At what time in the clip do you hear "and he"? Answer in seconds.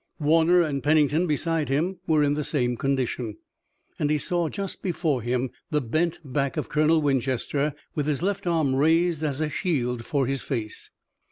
3.99-4.17